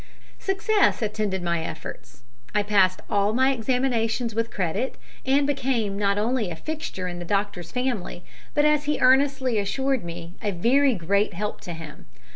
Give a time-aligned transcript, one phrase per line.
[0.39, 2.23] Success attended my efforts.
[2.55, 4.95] I passed all my examinations with credit,
[5.27, 8.23] and became not only a fixture in the doctor's family,
[8.55, 12.07] but as he earnestly assured me, a very great help to him.